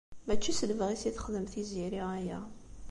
[0.25, 2.39] Mačči s lebɣi-s i texdem Tiziri aya.